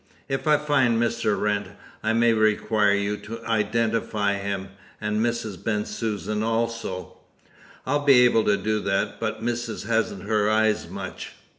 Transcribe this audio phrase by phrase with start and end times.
[0.27, 1.39] If I find Mr.
[1.39, 1.67] Wrent,
[2.01, 5.63] I may require you to identify him; and Mrs.
[5.63, 7.17] Bensusan also."
[7.85, 11.33] "I'll be able to do that, but missus hasn't her eyes much."